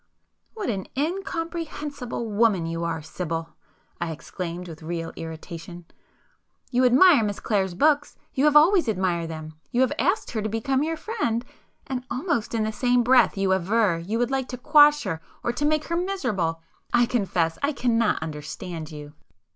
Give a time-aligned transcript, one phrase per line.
[0.55, 3.55] "What an incomprehensible woman you are, Sibyl!"
[3.99, 10.31] I exclaimed with real irritation,—"You admire Miss Clare's books,—you have always admired them,—you have asked
[10.31, 14.47] her to become your friend,—and almost in the same breath you aver you would like
[14.47, 16.63] to 'quash' her or to make her miserable!
[16.91, 19.13] I confess I cannot understand you!"